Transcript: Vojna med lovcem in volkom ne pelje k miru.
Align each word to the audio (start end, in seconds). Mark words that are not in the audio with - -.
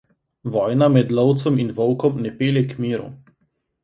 Vojna 0.53 0.87
med 0.93 1.11
lovcem 1.19 1.59
in 1.63 1.69
volkom 1.79 2.17
ne 2.23 2.31
pelje 2.39 2.65
k 2.73 2.73
miru. 2.85 3.07